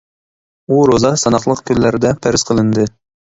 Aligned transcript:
ئۇ 0.69 0.77
روزا 0.91 1.11
ساناقلىق 1.25 1.61
كۈنلەردە 1.71 2.15
پەرز 2.27 2.47
قىلىندى. 2.51 2.89